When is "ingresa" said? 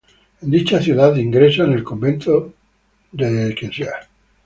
1.17-1.63